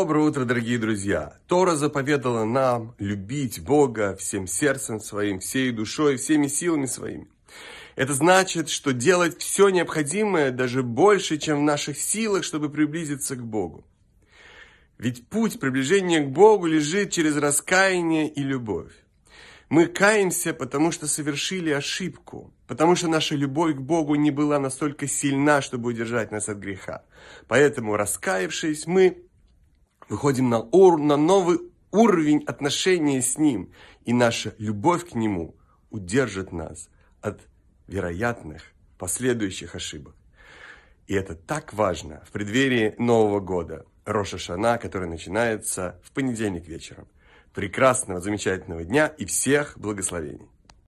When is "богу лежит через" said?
16.30-17.36